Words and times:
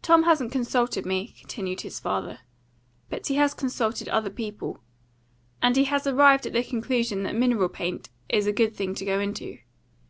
"Tom 0.00 0.22
hasn't 0.22 0.52
consulted 0.52 1.04
me," 1.04 1.34
continued 1.38 1.82
his 1.82 2.00
father, 2.00 2.38
"but 3.10 3.26
he 3.26 3.34
has 3.34 3.52
consulted 3.52 4.08
other 4.08 4.30
people. 4.30 4.78
And 5.60 5.76
he 5.76 5.84
has 5.84 6.06
arrived 6.06 6.46
at 6.46 6.54
the 6.54 6.64
conclusion 6.64 7.24
that 7.24 7.34
mineral 7.36 7.68
paint 7.68 8.08
is 8.30 8.46
a 8.46 8.52
good 8.54 8.74
thing 8.74 8.94
to 8.94 9.04
go 9.04 9.20
into. 9.20 9.58